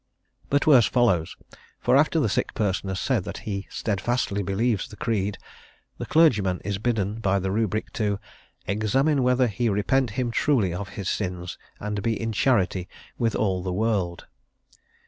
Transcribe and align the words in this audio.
But 0.49 0.65
worse 0.65 0.87
follows; 0.87 1.35
for 1.79 1.95
after 1.95 2.19
the 2.19 2.27
sick 2.27 2.55
person 2.55 2.89
has 2.89 2.99
said 2.99 3.23
that 3.25 3.37
he 3.45 3.67
steadfastly 3.69 4.41
believes 4.41 4.87
the 4.87 4.95
creed, 4.95 5.37
the 5.99 6.07
clergyman 6.07 6.59
is 6.65 6.79
bidden 6.79 7.19
by 7.19 7.37
the 7.37 7.51
rubric 7.51 7.93
to 8.01 8.19
"examine 8.65 9.21
whether 9.21 9.45
he 9.45 9.69
repent 9.69 10.09
him 10.17 10.31
truly 10.31 10.73
of 10.73 10.89
his 10.97 11.07
sins, 11.07 11.59
and 11.79 12.01
be 12.01 12.19
in 12.19 12.31
charity 12.31 12.87
with 13.19 13.35
all 13.35 13.61
the 13.61 13.71
world." 13.71 14.25